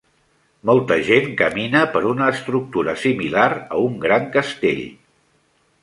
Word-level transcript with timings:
Molta 0.69 0.95
gent 1.09 1.27
camina 1.41 1.83
per 1.97 2.03
una 2.13 2.31
estructura 2.37 2.97
similar 3.05 3.47
a 3.59 3.85
un 3.91 4.01
gran 4.07 4.27
castell. 4.39 4.85